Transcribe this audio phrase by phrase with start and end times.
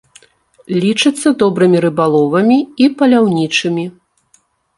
[0.85, 3.87] Лічацца добрымі рыбаловамі і паляўнічымі.